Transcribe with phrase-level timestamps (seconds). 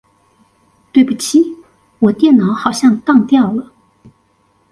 [0.91, 1.57] 對不起
[1.99, 3.71] 我電腦好像當掉了